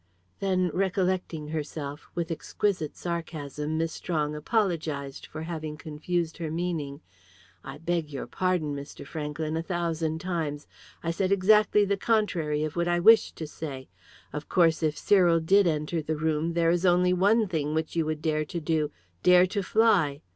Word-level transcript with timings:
Then, 0.39 0.71
recollecting 0.73 1.49
herself, 1.49 2.09
with 2.15 2.31
exquisite 2.31 2.97
sarcasm 2.97 3.77
Miss 3.77 3.93
Strong 3.93 4.33
apologised 4.35 5.27
for 5.27 5.43
having 5.43 5.77
confused 5.77 6.37
her 6.37 6.49
meaning. 6.49 7.01
"I 7.63 7.77
beg 7.77 8.09
your 8.09 8.25
pardon, 8.25 8.75
Mr. 8.75 9.05
Franklyn, 9.05 9.55
a 9.55 9.61
thousand 9.61 10.19
times. 10.19 10.65
I 11.03 11.11
said 11.11 11.31
exactly 11.31 11.85
the 11.85 11.97
contrary 11.97 12.63
of 12.63 12.75
what 12.75 12.87
I 12.87 12.99
wished 12.99 13.35
to 13.35 13.45
say. 13.47 13.89
Of 14.33 14.49
course, 14.49 14.81
if 14.81 14.97
Cyril 14.97 15.39
did 15.39 15.67
enter 15.67 16.01
the 16.01 16.17
room, 16.17 16.53
there 16.53 16.71
is 16.71 16.83
only 16.83 17.13
one 17.13 17.47
thing 17.47 17.75
which 17.75 17.95
you 17.95 18.03
would 18.07 18.23
dare 18.23 18.43
to 18.43 18.59
do, 18.59 18.89
dare 19.21 19.45
to 19.45 19.61
fly. 19.61 20.23